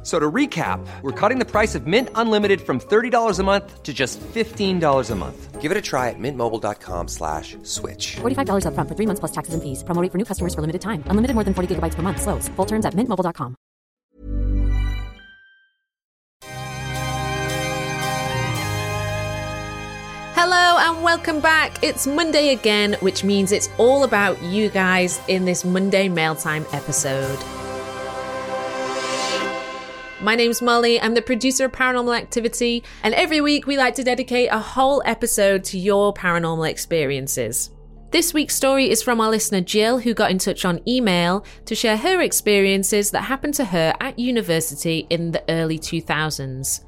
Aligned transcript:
F- 0.00 0.06
So 0.06 0.18
to 0.18 0.30
recap, 0.30 0.80
we're 1.02 1.12
cutting 1.12 1.38
the 1.38 1.44
price 1.44 1.74
of 1.74 1.86
Mint 1.86 2.08
Unlimited 2.14 2.60
from 2.62 2.80
$30 2.80 3.38
a 3.38 3.42
month 3.42 3.82
to 3.82 3.92
just 3.92 4.18
$15 4.20 5.10
a 5.10 5.14
month. 5.14 5.60
Give 5.60 5.70
it 5.70 5.76
a 5.76 5.82
try 5.82 6.08
at 6.08 6.18
mintmobile.com 6.18 7.08
slash 7.08 7.58
switch. 7.64 8.16
$45 8.22 8.64
upfront 8.64 8.88
for 8.88 8.94
three 8.96 9.04
months 9.06 9.20
plus 9.20 9.32
taxes 9.32 9.52
and 9.52 9.62
fees. 9.62 9.84
Promo 9.84 10.00
rate 10.00 10.10
for 10.10 10.16
new 10.16 10.24
customers 10.24 10.54
for 10.54 10.62
limited 10.62 10.80
time. 10.80 11.04
Unlimited 11.08 11.34
more 11.34 11.44
than 11.44 11.52
40 11.52 11.74
gigabytes 11.74 11.96
per 11.96 12.00
month. 12.02 12.22
Slows. 12.22 12.48
Full 12.56 12.64
terms 12.66 12.86
at 12.86 12.94
mintmobile.com. 12.94 13.56
Hello 20.34 20.78
and 20.78 21.02
welcome 21.04 21.40
back. 21.40 21.82
It's 21.82 22.06
Monday 22.06 22.50
again, 22.54 22.94
which 23.00 23.22
means 23.24 23.52
it's 23.52 23.68
all 23.78 24.04
about 24.04 24.42
you 24.42 24.70
guys 24.70 25.20
in 25.28 25.44
this 25.44 25.64
Monday 25.64 26.08
Mail 26.08 26.34
Time 26.34 26.64
episode. 26.72 27.38
My 30.22 30.34
name's 30.34 30.60
Molly. 30.60 31.00
I'm 31.00 31.14
the 31.14 31.22
producer 31.22 31.64
of 31.64 31.72
Paranormal 31.72 32.14
Activity, 32.14 32.84
and 33.02 33.14
every 33.14 33.40
week 33.40 33.66
we 33.66 33.78
like 33.78 33.94
to 33.94 34.04
dedicate 34.04 34.50
a 34.52 34.58
whole 34.58 35.02
episode 35.06 35.64
to 35.64 35.78
your 35.78 36.12
paranormal 36.12 36.68
experiences. 36.68 37.70
This 38.10 38.34
week's 38.34 38.54
story 38.54 38.90
is 38.90 39.02
from 39.02 39.22
our 39.22 39.30
listener 39.30 39.62
Gill, 39.62 39.98
who 39.98 40.12
got 40.12 40.30
in 40.30 40.36
touch 40.36 40.66
on 40.66 40.86
email 40.86 41.46
to 41.64 41.74
share 41.74 41.96
her 41.96 42.20
experiences 42.20 43.10
that 43.12 43.22
happened 43.22 43.54
to 43.54 43.64
her 43.64 43.94
at 43.98 44.18
university 44.18 45.06
in 45.08 45.30
the 45.30 45.42
early 45.48 45.78
2000s. 45.78 46.84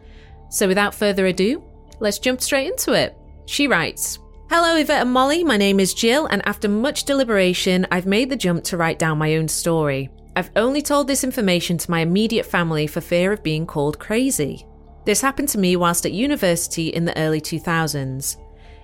So, 0.50 0.68
without 0.68 0.94
further 0.94 1.24
ado, 1.24 1.64
let's 2.00 2.18
jump 2.18 2.42
straight 2.42 2.70
into 2.70 2.92
it. 2.92 3.16
She 3.46 3.66
writes 3.66 4.18
Hello, 4.50 4.76
Yvette 4.76 5.02
and 5.02 5.12
Molly. 5.12 5.42
My 5.42 5.56
name 5.56 5.80
is 5.80 5.94
Gill, 5.94 6.26
and 6.26 6.46
after 6.46 6.68
much 6.68 7.04
deliberation, 7.04 7.86
I've 7.90 8.04
made 8.04 8.28
the 8.28 8.36
jump 8.36 8.62
to 8.64 8.76
write 8.76 8.98
down 8.98 9.16
my 9.16 9.36
own 9.36 9.48
story. 9.48 10.10
I've 10.34 10.50
only 10.56 10.80
told 10.80 11.08
this 11.08 11.24
information 11.24 11.76
to 11.78 11.90
my 11.90 12.00
immediate 12.00 12.46
family 12.46 12.86
for 12.86 13.02
fear 13.02 13.32
of 13.32 13.42
being 13.42 13.66
called 13.66 13.98
crazy. 13.98 14.66
This 15.04 15.20
happened 15.20 15.50
to 15.50 15.58
me 15.58 15.76
whilst 15.76 16.06
at 16.06 16.12
university 16.12 16.88
in 16.88 17.04
the 17.04 17.16
early 17.18 17.40
2000s. 17.40 18.36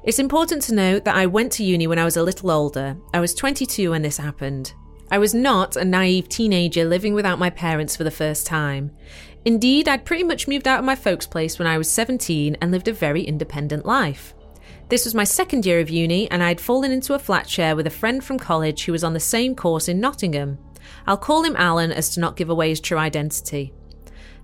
It's 0.04 0.18
important 0.18 0.62
to 0.62 0.74
note 0.74 1.04
that 1.04 1.16
I 1.16 1.24
went 1.24 1.52
to 1.52 1.64
uni 1.64 1.86
when 1.86 1.98
I 1.98 2.04
was 2.04 2.18
a 2.18 2.22
little 2.22 2.50
older. 2.50 2.96
I 3.14 3.20
was 3.20 3.34
22 3.34 3.90
when 3.90 4.02
this 4.02 4.18
happened. 4.18 4.74
I 5.10 5.16
was 5.18 5.32
not 5.32 5.76
a 5.76 5.84
naive 5.86 6.28
teenager 6.28 6.84
living 6.84 7.14
without 7.14 7.38
my 7.38 7.48
parents 7.48 7.96
for 7.96 8.04
the 8.04 8.10
first 8.10 8.46
time. 8.46 8.90
Indeed, 9.46 9.88
I'd 9.88 10.04
pretty 10.04 10.24
much 10.24 10.48
moved 10.48 10.68
out 10.68 10.80
of 10.80 10.84
my 10.84 10.94
folks' 10.94 11.26
place 11.26 11.58
when 11.58 11.68
I 11.68 11.78
was 11.78 11.90
17 11.90 12.58
and 12.60 12.70
lived 12.70 12.88
a 12.88 12.92
very 12.92 13.22
independent 13.22 13.86
life. 13.86 14.34
This 14.90 15.04
was 15.04 15.14
my 15.14 15.24
second 15.24 15.64
year 15.64 15.80
of 15.80 15.90
uni, 15.90 16.30
and 16.30 16.42
I'd 16.42 16.60
fallen 16.60 16.92
into 16.92 17.14
a 17.14 17.18
flat 17.18 17.48
share 17.48 17.76
with 17.76 17.86
a 17.86 17.90
friend 17.90 18.22
from 18.22 18.38
college 18.38 18.84
who 18.84 18.92
was 18.92 19.04
on 19.04 19.12
the 19.12 19.20
same 19.20 19.54
course 19.54 19.88
in 19.88 20.00
Nottingham. 20.00 20.58
I'll 21.06 21.16
call 21.16 21.42
him 21.44 21.56
Alan 21.56 21.92
as 21.92 22.10
to 22.10 22.20
not 22.20 22.36
give 22.36 22.50
away 22.50 22.70
his 22.70 22.80
true 22.80 22.98
identity. 22.98 23.72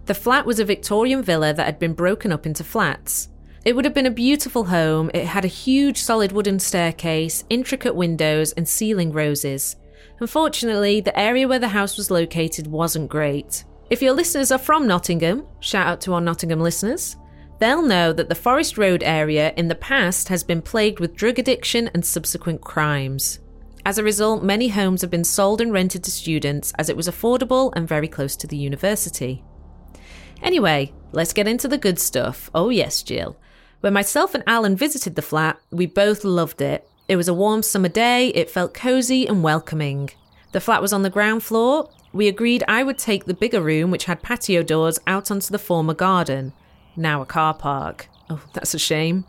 The 0.07 0.15
flat 0.15 0.45
was 0.45 0.61
a 0.61 0.65
Victorian 0.65 1.23
villa 1.23 1.55
that 1.55 1.65
had 1.65 1.79
been 1.79 1.95
broken 1.95 2.33
up 2.33 2.47
into 2.47 2.63
flats. 2.65 3.29
It 3.65 3.75
would 3.75 3.87
have 3.87 3.95
been 3.95 4.05
a 4.07 4.11
beautiful 4.11 4.65
home. 4.65 5.11
It 5.15 5.25
had 5.25 5.45
a 5.45 5.49
huge 5.49 5.99
solid 5.99 6.33
wooden 6.33 6.59
staircase, 6.59 7.45
intricate 7.49 7.95
windows, 7.95 8.53
and 8.53 8.69
ceiling 8.69 9.13
roses. 9.13 9.77
Unfortunately, 10.21 11.01
the 11.01 11.19
area 11.19 11.49
where 11.49 11.59
the 11.59 11.69
house 11.69 11.97
was 11.97 12.11
located 12.11 12.67
wasn't 12.67 13.09
great. 13.09 13.65
If 13.89 14.03
your 14.03 14.13
listeners 14.13 14.53
are 14.53 14.59
from 14.59 14.87
Nottingham, 14.87 15.47
shout 15.61 15.87
out 15.87 16.01
to 16.03 16.13
our 16.13 16.21
Nottingham 16.21 16.61
listeners, 16.61 17.17
they'll 17.59 17.83
know 17.83 18.13
that 18.13 18.29
the 18.29 18.35
Forest 18.35 18.77
Road 18.77 19.03
area 19.03 19.55
in 19.57 19.69
the 19.69 19.75
past 19.75 20.29
has 20.29 20.45
been 20.45 20.61
plagued 20.61 21.01
with 21.01 21.17
drug 21.17 21.39
addiction 21.39 21.89
and 21.95 22.05
subsequent 22.05 22.61
crimes. 22.61 23.41
As 23.87 23.99
a 23.99 24.05
result, 24.05 24.43
many 24.43 24.69
homes 24.69 25.03
have 25.03 25.11
been 25.11 25.25
sold 25.25 25.61
and 25.61 25.71
rented 25.73 26.03
to 26.05 26.11
students 26.11 26.73
as 26.79 26.89
it 26.89 26.97
was 26.97 27.07
affordable 27.07 27.73
and 27.77 27.87
very 27.87 28.09
close 28.09 28.35
to 28.37 28.47
the 28.47 28.57
university. 28.57 29.45
Anyway, 30.43 30.93
let's 31.13 31.35
get 31.35 31.47
into 31.47 31.69
the 31.69 31.79
good 31.79 31.99
stuff. 31.99 32.51
Oh, 32.55 32.71
yes, 32.71 33.03
Gill. 33.03 33.37
When 33.81 33.93
myself 33.93 34.35
and 34.35 34.43
Alan 34.47 34.77
visited 34.77 35.17
the 35.17 35.23
flat, 35.23 35.61
we 35.71 35.85
both 35.85 36.25
loved 36.25 36.63
it. 36.63 36.89
It 37.09 37.17
was 37.17 37.29
a 37.29 37.35
warm 37.35 37.63
summer 37.63 37.89
day, 37.89 38.29
it 38.29 38.51
felt 38.51 38.73
cozy 38.73 39.27
and 39.27 39.43
welcoming. 39.43 40.11
The 40.53 40.61
flat 40.61 40.81
was 40.81 40.95
on 40.95 41.03
the 41.03 41.11
ground 41.11 41.43
floor. 41.43 41.91
We 42.15 42.27
agreed 42.29 42.65
I 42.67 42.83
would 42.83 42.97
take 42.97 43.27
the 43.27 43.35
bigger 43.35 43.61
room, 43.61 43.91
which 43.91 44.07
had 44.07 44.23
patio 44.23 44.63
doors, 44.63 44.99
out 45.07 45.31
onto 45.31 45.51
the 45.51 45.59
former 45.59 45.93
garden, 45.93 46.55
now 46.97 47.21
a 47.21 47.27
car 47.27 47.53
park. 47.53 48.09
Oh, 48.31 48.43
that's 48.55 48.73
a 48.73 48.79
shame. 48.79 49.27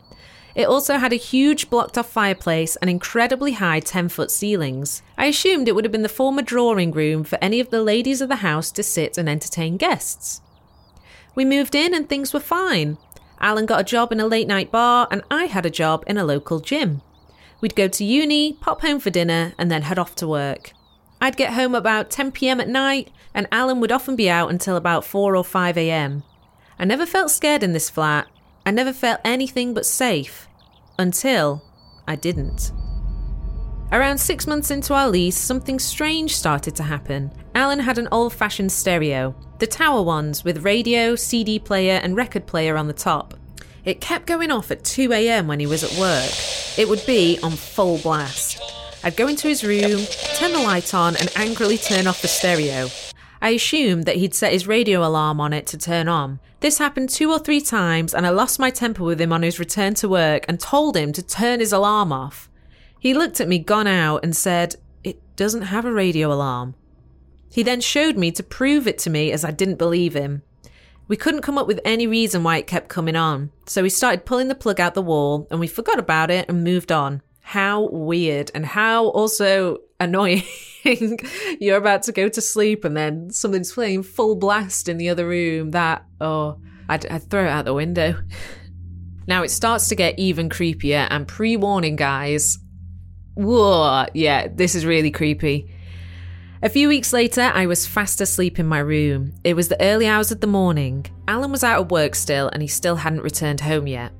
It 0.56 0.66
also 0.66 0.96
had 0.96 1.12
a 1.12 1.16
huge 1.16 1.68
blocked 1.68 1.98
off 1.98 2.08
fireplace 2.08 2.76
and 2.76 2.88
incredibly 2.88 3.52
high 3.52 3.78
10 3.78 4.08
foot 4.08 4.30
ceilings. 4.30 5.02
I 5.18 5.26
assumed 5.26 5.68
it 5.68 5.74
would 5.74 5.84
have 5.84 5.92
been 5.92 6.00
the 6.00 6.08
former 6.08 6.40
drawing 6.40 6.92
room 6.92 7.24
for 7.24 7.38
any 7.42 7.60
of 7.60 7.68
the 7.68 7.82
ladies 7.82 8.22
of 8.22 8.30
the 8.30 8.36
house 8.36 8.72
to 8.72 8.82
sit 8.82 9.18
and 9.18 9.28
entertain 9.28 9.76
guests. 9.76 10.40
We 11.34 11.44
moved 11.44 11.74
in 11.74 11.92
and 11.94 12.08
things 12.08 12.32
were 12.32 12.40
fine. 12.40 12.96
Alan 13.38 13.66
got 13.66 13.82
a 13.82 13.84
job 13.84 14.12
in 14.12 14.18
a 14.18 14.26
late 14.26 14.48
night 14.48 14.72
bar, 14.72 15.06
and 15.10 15.22
I 15.30 15.44
had 15.44 15.66
a 15.66 15.70
job 15.70 16.02
in 16.06 16.16
a 16.16 16.24
local 16.24 16.58
gym. 16.60 17.02
We'd 17.60 17.76
go 17.76 17.86
to 17.88 18.02
uni, 18.02 18.54
pop 18.54 18.80
home 18.80 18.98
for 18.98 19.10
dinner, 19.10 19.52
and 19.58 19.70
then 19.70 19.82
head 19.82 19.98
off 19.98 20.14
to 20.16 20.26
work. 20.26 20.72
I'd 21.20 21.36
get 21.36 21.52
home 21.52 21.74
about 21.74 22.10
10 22.10 22.32
pm 22.32 22.62
at 22.62 22.68
night, 22.68 23.10
and 23.34 23.46
Alan 23.52 23.78
would 23.80 23.92
often 23.92 24.16
be 24.16 24.30
out 24.30 24.48
until 24.48 24.76
about 24.76 25.04
4 25.04 25.36
or 25.36 25.44
5 25.44 25.76
am. 25.76 26.22
I 26.78 26.86
never 26.86 27.04
felt 27.04 27.30
scared 27.30 27.62
in 27.62 27.74
this 27.74 27.90
flat. 27.90 28.26
I 28.66 28.72
never 28.72 28.92
felt 28.92 29.20
anything 29.24 29.74
but 29.74 29.86
safe. 29.86 30.48
Until 30.98 31.62
I 32.08 32.16
didn't. 32.16 32.72
Around 33.92 34.18
six 34.18 34.48
months 34.48 34.72
into 34.72 34.92
our 34.92 35.08
lease, 35.08 35.38
something 35.38 35.78
strange 35.78 36.36
started 36.36 36.74
to 36.74 36.82
happen. 36.82 37.30
Alan 37.54 37.78
had 37.78 37.96
an 37.96 38.08
old 38.10 38.32
fashioned 38.32 38.72
stereo, 38.72 39.36
the 39.60 39.68
tower 39.68 40.02
ones 40.02 40.42
with 40.42 40.64
radio, 40.64 41.14
CD 41.14 41.60
player, 41.60 42.00
and 42.02 42.16
record 42.16 42.46
player 42.46 42.76
on 42.76 42.88
the 42.88 42.92
top. 42.92 43.34
It 43.84 44.00
kept 44.00 44.26
going 44.26 44.50
off 44.50 44.72
at 44.72 44.82
2am 44.82 45.46
when 45.46 45.60
he 45.60 45.66
was 45.68 45.84
at 45.84 45.96
work. 45.96 46.32
It 46.76 46.88
would 46.88 47.06
be 47.06 47.38
on 47.44 47.52
full 47.52 47.98
blast. 47.98 48.60
I'd 49.04 49.16
go 49.16 49.28
into 49.28 49.46
his 49.46 49.62
room, 49.62 50.04
turn 50.34 50.52
the 50.52 50.58
light 50.58 50.92
on, 50.92 51.14
and 51.14 51.30
angrily 51.36 51.78
turn 51.78 52.08
off 52.08 52.20
the 52.20 52.26
stereo. 52.26 52.88
I 53.46 53.50
assumed 53.50 54.06
that 54.06 54.16
he'd 54.16 54.34
set 54.34 54.52
his 54.52 54.66
radio 54.66 55.06
alarm 55.06 55.40
on 55.40 55.52
it 55.52 55.68
to 55.68 55.78
turn 55.78 56.08
on. 56.08 56.40
This 56.58 56.78
happened 56.78 57.10
two 57.10 57.30
or 57.30 57.38
three 57.38 57.60
times, 57.60 58.12
and 58.12 58.26
I 58.26 58.30
lost 58.30 58.58
my 58.58 58.70
temper 58.70 59.04
with 59.04 59.20
him 59.20 59.32
on 59.32 59.42
his 59.42 59.60
return 59.60 59.94
to 59.94 60.08
work 60.08 60.44
and 60.48 60.58
told 60.58 60.96
him 60.96 61.12
to 61.12 61.22
turn 61.22 61.60
his 61.60 61.72
alarm 61.72 62.12
off. 62.12 62.50
He 62.98 63.14
looked 63.14 63.40
at 63.40 63.46
me, 63.46 63.60
gone 63.60 63.86
out, 63.86 64.24
and 64.24 64.34
said, 64.34 64.74
It 65.04 65.20
doesn't 65.36 65.62
have 65.62 65.84
a 65.84 65.92
radio 65.92 66.32
alarm. 66.32 66.74
He 67.48 67.62
then 67.62 67.80
showed 67.80 68.16
me 68.16 68.32
to 68.32 68.42
prove 68.42 68.88
it 68.88 68.98
to 68.98 69.10
me 69.10 69.30
as 69.30 69.44
I 69.44 69.52
didn't 69.52 69.76
believe 69.76 70.14
him. 70.14 70.42
We 71.06 71.16
couldn't 71.16 71.42
come 71.42 71.56
up 71.56 71.68
with 71.68 71.80
any 71.84 72.08
reason 72.08 72.42
why 72.42 72.56
it 72.56 72.66
kept 72.66 72.88
coming 72.88 73.14
on, 73.14 73.52
so 73.64 73.80
we 73.84 73.90
started 73.90 74.26
pulling 74.26 74.48
the 74.48 74.56
plug 74.56 74.80
out 74.80 74.94
the 74.94 75.02
wall 75.02 75.46
and 75.52 75.60
we 75.60 75.68
forgot 75.68 76.00
about 76.00 76.32
it 76.32 76.48
and 76.48 76.64
moved 76.64 76.90
on. 76.90 77.22
How 77.46 77.88
weird 77.92 78.50
and 78.56 78.66
how 78.66 79.06
also 79.06 79.78
annoying. 80.00 80.42
You're 81.60 81.76
about 81.76 82.02
to 82.02 82.12
go 82.12 82.28
to 82.28 82.40
sleep 82.40 82.84
and 82.84 82.96
then 82.96 83.30
something's 83.30 83.72
playing 83.72 84.02
full 84.02 84.34
blast 84.34 84.88
in 84.88 84.96
the 84.96 85.10
other 85.10 85.28
room. 85.28 85.70
That, 85.70 86.04
oh, 86.20 86.58
I'd, 86.88 87.06
I'd 87.06 87.30
throw 87.30 87.44
it 87.44 87.50
out 87.50 87.64
the 87.64 87.72
window. 87.72 88.16
Now 89.28 89.42
it 89.42 89.50
starts 89.50 89.88
to 89.88 89.96
get 89.96 90.20
even 90.20 90.48
creepier, 90.48 91.08
and 91.10 91.26
pre 91.26 91.56
warning, 91.56 91.96
guys. 91.96 92.60
Whoa, 93.34 94.06
yeah, 94.14 94.46
this 94.46 94.76
is 94.76 94.86
really 94.86 95.10
creepy. 95.10 95.68
A 96.62 96.68
few 96.68 96.86
weeks 96.86 97.12
later, 97.12 97.50
I 97.52 97.66
was 97.66 97.88
fast 97.88 98.20
asleep 98.20 98.60
in 98.60 98.66
my 98.66 98.78
room. 98.78 99.32
It 99.42 99.54
was 99.54 99.66
the 99.66 99.82
early 99.82 100.06
hours 100.06 100.30
of 100.30 100.40
the 100.40 100.46
morning. 100.46 101.06
Alan 101.26 101.50
was 101.50 101.64
out 101.64 101.80
of 101.80 101.90
work 101.90 102.14
still, 102.14 102.48
and 102.50 102.62
he 102.62 102.68
still 102.68 102.94
hadn't 102.94 103.22
returned 103.22 103.62
home 103.62 103.88
yet. 103.88 104.12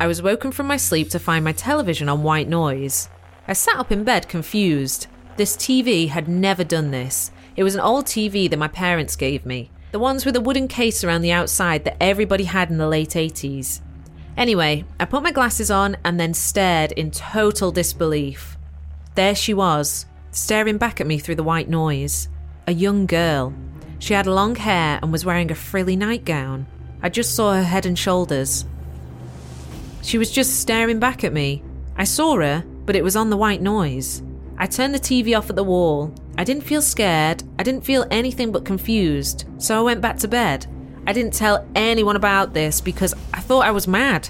I 0.00 0.08
was 0.08 0.22
woken 0.22 0.50
from 0.50 0.66
my 0.66 0.76
sleep 0.76 1.10
to 1.10 1.20
find 1.20 1.44
my 1.44 1.52
television 1.52 2.08
on 2.08 2.24
white 2.24 2.48
noise. 2.48 3.08
I 3.46 3.52
sat 3.52 3.76
up 3.76 3.92
in 3.92 4.02
bed 4.02 4.28
confused. 4.28 5.06
This 5.36 5.56
TV 5.56 6.08
had 6.08 6.28
never 6.28 6.64
done 6.64 6.90
this. 6.90 7.30
It 7.54 7.62
was 7.62 7.76
an 7.76 7.80
old 7.80 8.06
TV 8.06 8.50
that 8.50 8.58
my 8.58 8.68
parents 8.68 9.14
gave 9.14 9.46
me, 9.46 9.70
the 9.92 10.00
ones 10.00 10.26
with 10.26 10.34
a 10.34 10.40
wooden 10.40 10.66
case 10.66 11.04
around 11.04 11.22
the 11.22 11.30
outside 11.30 11.84
that 11.84 12.02
everybody 12.02 12.44
had 12.44 12.70
in 12.70 12.78
the 12.78 12.88
late 12.88 13.10
80s. 13.10 13.80
Anyway, 14.36 14.84
I 14.98 15.04
put 15.04 15.22
my 15.22 15.30
glasses 15.30 15.70
on 15.70 15.96
and 16.04 16.18
then 16.18 16.34
stared 16.34 16.90
in 16.92 17.12
total 17.12 17.70
disbelief. 17.70 18.58
There 19.14 19.36
she 19.36 19.54
was, 19.54 20.06
staring 20.32 20.76
back 20.76 21.00
at 21.00 21.06
me 21.06 21.18
through 21.18 21.36
the 21.36 21.44
white 21.44 21.68
noise. 21.68 22.28
A 22.66 22.72
young 22.72 23.06
girl. 23.06 23.54
She 24.00 24.14
had 24.14 24.26
long 24.26 24.56
hair 24.56 24.98
and 25.00 25.12
was 25.12 25.24
wearing 25.24 25.52
a 25.52 25.54
frilly 25.54 25.94
nightgown. 25.94 26.66
I 27.00 27.10
just 27.10 27.36
saw 27.36 27.52
her 27.52 27.62
head 27.62 27.86
and 27.86 27.96
shoulders. 27.96 28.64
She 30.04 30.18
was 30.18 30.30
just 30.30 30.60
staring 30.60 30.98
back 30.98 31.24
at 31.24 31.32
me. 31.32 31.62
I 31.96 32.04
saw 32.04 32.36
her, 32.36 32.62
but 32.84 32.94
it 32.94 33.02
was 33.02 33.16
on 33.16 33.30
the 33.30 33.38
white 33.38 33.62
noise. 33.62 34.22
I 34.58 34.66
turned 34.66 34.94
the 34.94 34.98
TV 34.98 35.36
off 35.36 35.48
at 35.48 35.56
the 35.56 35.64
wall. 35.64 36.14
I 36.36 36.44
didn't 36.44 36.64
feel 36.64 36.82
scared. 36.82 37.42
I 37.58 37.62
didn't 37.62 37.86
feel 37.86 38.06
anything 38.10 38.52
but 38.52 38.66
confused. 38.66 39.46
So 39.56 39.78
I 39.78 39.82
went 39.82 40.02
back 40.02 40.18
to 40.18 40.28
bed. 40.28 40.66
I 41.06 41.14
didn't 41.14 41.32
tell 41.32 41.66
anyone 41.74 42.16
about 42.16 42.52
this 42.52 42.82
because 42.82 43.14
I 43.32 43.40
thought 43.40 43.64
I 43.64 43.70
was 43.70 43.88
mad. 43.88 44.28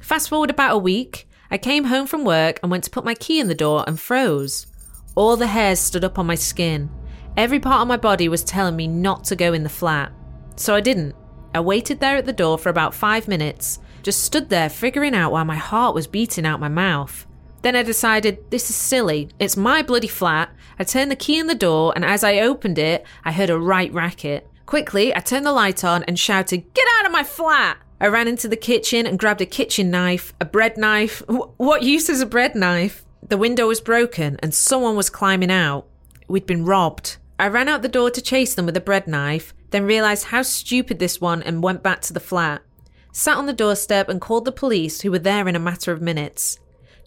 Fast 0.00 0.28
forward 0.28 0.50
about 0.50 0.76
a 0.76 0.78
week, 0.78 1.28
I 1.50 1.58
came 1.58 1.84
home 1.84 2.06
from 2.06 2.24
work 2.24 2.60
and 2.62 2.70
went 2.70 2.84
to 2.84 2.90
put 2.90 3.04
my 3.04 3.14
key 3.14 3.40
in 3.40 3.48
the 3.48 3.56
door 3.56 3.82
and 3.88 3.98
froze. 3.98 4.68
All 5.16 5.36
the 5.36 5.48
hairs 5.48 5.80
stood 5.80 6.04
up 6.04 6.20
on 6.20 6.26
my 6.26 6.36
skin. 6.36 6.88
Every 7.36 7.58
part 7.58 7.82
of 7.82 7.88
my 7.88 7.96
body 7.96 8.28
was 8.28 8.44
telling 8.44 8.76
me 8.76 8.86
not 8.86 9.24
to 9.24 9.34
go 9.34 9.54
in 9.54 9.64
the 9.64 9.68
flat. 9.68 10.12
So 10.54 10.76
I 10.76 10.80
didn't. 10.80 11.16
I 11.52 11.58
waited 11.58 11.98
there 11.98 12.16
at 12.16 12.26
the 12.26 12.32
door 12.32 12.58
for 12.58 12.68
about 12.68 12.94
five 12.94 13.26
minutes, 13.26 13.78
just 14.02 14.24
stood 14.24 14.48
there 14.48 14.68
figuring 14.68 15.14
out 15.14 15.32
why 15.32 15.42
my 15.42 15.56
heart 15.56 15.94
was 15.94 16.06
beating 16.06 16.46
out 16.46 16.60
my 16.60 16.68
mouth. 16.68 17.26
Then 17.62 17.76
I 17.76 17.82
decided, 17.82 18.50
this 18.50 18.68
is 18.70 18.76
silly. 18.76 19.28
It's 19.38 19.56
my 19.56 19.82
bloody 19.82 20.08
flat. 20.08 20.50
I 20.78 20.84
turned 20.84 21.10
the 21.10 21.16
key 21.16 21.38
in 21.38 21.46
the 21.46 21.54
door, 21.54 21.92
and 21.94 22.04
as 22.04 22.24
I 22.24 22.40
opened 22.40 22.78
it, 22.78 23.06
I 23.24 23.32
heard 23.32 23.50
a 23.50 23.58
right 23.58 23.92
racket. 23.92 24.48
Quickly, 24.66 25.14
I 25.14 25.20
turned 25.20 25.46
the 25.46 25.52
light 25.52 25.84
on 25.84 26.02
and 26.04 26.18
shouted, 26.18 26.74
Get 26.74 26.86
out 26.98 27.06
of 27.06 27.12
my 27.12 27.22
flat! 27.22 27.78
I 28.00 28.08
ran 28.08 28.26
into 28.26 28.48
the 28.48 28.56
kitchen 28.56 29.06
and 29.06 29.18
grabbed 29.18 29.40
a 29.40 29.46
kitchen 29.46 29.90
knife, 29.90 30.34
a 30.40 30.44
bread 30.44 30.76
knife. 30.76 31.22
what 31.28 31.84
use 31.84 32.08
is 32.08 32.20
a 32.20 32.26
bread 32.26 32.56
knife? 32.56 33.04
The 33.28 33.38
window 33.38 33.68
was 33.68 33.80
broken 33.80 34.38
and 34.42 34.52
someone 34.52 34.96
was 34.96 35.08
climbing 35.08 35.52
out. 35.52 35.86
We'd 36.26 36.46
been 36.46 36.64
robbed. 36.64 37.18
I 37.38 37.46
ran 37.46 37.68
out 37.68 37.82
the 37.82 37.88
door 37.88 38.10
to 38.10 38.20
chase 38.20 38.54
them 38.54 38.66
with 38.66 38.76
a 38.76 38.80
bread 38.80 39.06
knife, 39.06 39.54
then 39.70 39.84
realised 39.84 40.26
how 40.26 40.42
stupid 40.42 40.98
this 40.98 41.20
one 41.20 41.42
and 41.44 41.62
went 41.62 41.84
back 41.84 42.00
to 42.02 42.12
the 42.12 42.18
flat. 42.18 42.62
Sat 43.12 43.36
on 43.36 43.44
the 43.44 43.52
doorstep 43.52 44.08
and 44.08 44.20
called 44.20 44.46
the 44.46 44.52
police, 44.52 45.02
who 45.02 45.10
were 45.10 45.18
there 45.18 45.46
in 45.46 45.54
a 45.54 45.60
matter 45.60 45.92
of 45.92 46.00
minutes. 46.00 46.58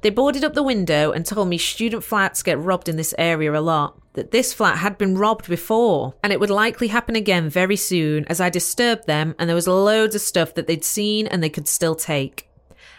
They 0.04 0.12
boarded 0.12 0.44
up 0.44 0.54
the 0.54 0.62
window 0.62 1.12
and 1.12 1.26
told 1.26 1.48
me 1.48 1.58
student 1.58 2.04
flats 2.04 2.44
get 2.44 2.60
robbed 2.60 2.88
in 2.88 2.96
this 2.96 3.16
area 3.18 3.52
a 3.58 3.60
lot, 3.60 4.00
that 4.14 4.30
this 4.30 4.54
flat 4.54 4.78
had 4.78 5.00
been 5.00 5.18
robbed 5.18 5.48
before, 5.48 6.14
and 6.22 6.32
it 6.32 6.40
would 6.40 6.52
likely 6.52 6.90
happen 6.90 7.16
again 7.16 7.50
very 7.50 7.76
soon 7.76 8.24
as 8.26 8.40
I 8.40 8.52
disturbed 8.52 9.08
them 9.08 9.34
and 9.40 9.50
there 9.50 9.56
was 9.56 9.68
loads 9.68 10.14
of 10.14 10.22
stuff 10.22 10.54
that 10.54 10.68
they'd 10.68 10.86
seen 10.86 11.26
and 11.26 11.42
they 11.42 11.50
could 11.50 11.68
still 11.68 11.96
take. 11.96 12.48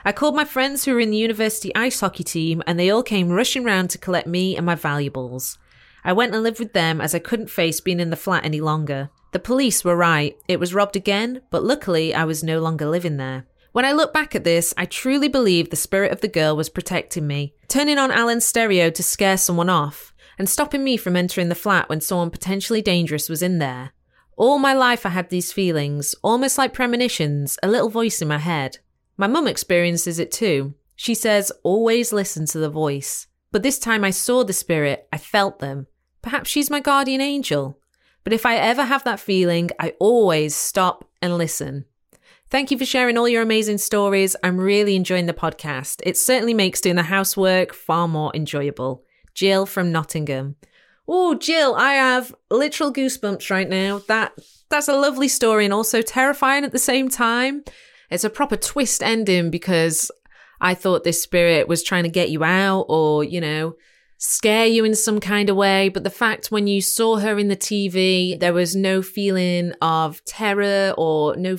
I 0.04 0.10
called 0.10 0.34
my 0.34 0.44
friends 0.44 0.84
who 0.84 0.94
were 0.94 1.00
in 1.00 1.10
the 1.10 1.16
university 1.16 1.72
ice 1.76 2.00
hockey 2.00 2.24
team 2.24 2.60
and 2.66 2.76
they 2.76 2.90
all 2.90 3.04
came 3.04 3.28
rushing 3.28 3.62
round 3.62 3.90
to 3.90 3.98
collect 3.98 4.26
me 4.26 4.56
and 4.56 4.66
my 4.66 4.74
valuables. 4.74 5.58
I 6.04 6.12
went 6.12 6.34
and 6.34 6.42
lived 6.42 6.58
with 6.58 6.72
them 6.72 7.00
as 7.00 7.14
I 7.14 7.20
couldn't 7.20 7.50
face 7.50 7.80
being 7.80 8.00
in 8.00 8.10
the 8.10 8.16
flat 8.16 8.44
any 8.44 8.60
longer. 8.60 9.10
The 9.32 9.38
police 9.38 9.84
were 9.84 9.96
right, 9.96 10.36
it 10.48 10.60
was 10.60 10.74
robbed 10.74 10.96
again, 10.96 11.42
but 11.50 11.64
luckily 11.64 12.14
I 12.14 12.24
was 12.24 12.42
no 12.42 12.60
longer 12.60 12.86
living 12.86 13.16
there. 13.16 13.46
When 13.72 13.84
I 13.84 13.92
look 13.92 14.14
back 14.14 14.34
at 14.34 14.44
this, 14.44 14.72
I 14.78 14.86
truly 14.86 15.28
believe 15.28 15.68
the 15.68 15.76
spirit 15.76 16.10
of 16.10 16.22
the 16.22 16.28
girl 16.28 16.56
was 16.56 16.70
protecting 16.70 17.26
me, 17.26 17.54
turning 17.68 17.98
on 17.98 18.10
Alan's 18.10 18.46
stereo 18.46 18.88
to 18.88 19.02
scare 19.02 19.36
someone 19.36 19.68
off, 19.68 20.14
and 20.38 20.48
stopping 20.48 20.82
me 20.82 20.96
from 20.96 21.16
entering 21.16 21.50
the 21.50 21.54
flat 21.54 21.88
when 21.88 22.00
someone 22.00 22.30
potentially 22.30 22.80
dangerous 22.80 23.28
was 23.28 23.42
in 23.42 23.58
there. 23.58 23.92
All 24.36 24.58
my 24.58 24.72
life 24.72 25.04
I 25.04 25.10
had 25.10 25.28
these 25.28 25.52
feelings, 25.52 26.14
almost 26.22 26.56
like 26.56 26.72
premonitions, 26.72 27.58
a 27.62 27.68
little 27.68 27.90
voice 27.90 28.22
in 28.22 28.28
my 28.28 28.38
head. 28.38 28.78
My 29.16 29.26
mum 29.26 29.46
experiences 29.46 30.18
it 30.18 30.30
too. 30.30 30.74
She 30.94 31.14
says, 31.14 31.52
always 31.62 32.12
listen 32.12 32.46
to 32.46 32.58
the 32.58 32.70
voice. 32.70 33.26
But 33.52 33.62
this 33.62 33.78
time 33.78 34.04
I 34.04 34.10
saw 34.10 34.44
the 34.44 34.52
spirit, 34.52 35.08
I 35.12 35.18
felt 35.18 35.58
them. 35.58 35.86
Perhaps 36.22 36.50
she's 36.50 36.70
my 36.70 36.80
guardian 36.80 37.20
angel. 37.20 37.78
But 38.26 38.32
if 38.32 38.44
I 38.44 38.56
ever 38.56 38.82
have 38.82 39.04
that 39.04 39.20
feeling, 39.20 39.70
I 39.78 39.94
always 40.00 40.56
stop 40.56 41.08
and 41.22 41.38
listen. 41.38 41.84
Thank 42.50 42.72
you 42.72 42.76
for 42.76 42.84
sharing 42.84 43.16
all 43.16 43.28
your 43.28 43.42
amazing 43.42 43.78
stories. 43.78 44.34
I'm 44.42 44.58
really 44.58 44.96
enjoying 44.96 45.26
the 45.26 45.32
podcast. 45.32 46.00
It 46.02 46.16
certainly 46.16 46.52
makes 46.52 46.80
doing 46.80 46.96
the 46.96 47.04
housework 47.04 47.72
far 47.72 48.08
more 48.08 48.32
enjoyable. 48.34 49.04
Gill 49.36 49.64
from 49.64 49.92
Nottingham. 49.92 50.56
Oh, 51.06 51.36
Gill, 51.36 51.76
I 51.76 51.92
have 51.92 52.34
literal 52.50 52.92
goosebumps 52.92 53.48
right 53.48 53.68
now. 53.68 54.00
That 54.08 54.32
that's 54.70 54.88
a 54.88 54.96
lovely 54.96 55.28
story 55.28 55.64
and 55.64 55.72
also 55.72 56.02
terrifying 56.02 56.64
at 56.64 56.72
the 56.72 56.80
same 56.80 57.08
time. 57.08 57.62
It's 58.10 58.24
a 58.24 58.28
proper 58.28 58.56
twist 58.56 59.04
ending 59.04 59.52
because 59.52 60.10
I 60.60 60.74
thought 60.74 61.04
this 61.04 61.22
spirit 61.22 61.68
was 61.68 61.84
trying 61.84 62.02
to 62.02 62.08
get 62.08 62.30
you 62.30 62.42
out 62.42 62.86
or, 62.88 63.22
you 63.22 63.40
know, 63.40 63.76
scare 64.26 64.66
you 64.66 64.84
in 64.84 64.94
some 64.94 65.20
kind 65.20 65.48
of 65.48 65.56
way. 65.56 65.88
But 65.88 66.04
the 66.04 66.10
fact 66.10 66.50
when 66.50 66.66
you 66.66 66.80
saw 66.80 67.16
her 67.16 67.38
in 67.38 67.48
the 67.48 67.56
TV, 67.56 68.38
there 68.38 68.52
was 68.52 68.74
no 68.74 69.02
feeling 69.02 69.72
of 69.80 70.24
terror 70.24 70.94
or 70.96 71.36
no 71.36 71.56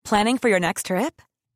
Planning 0.03 0.37
for 0.37 0.49
your 0.49 0.59
next 0.59 0.87
trip? 0.87 1.21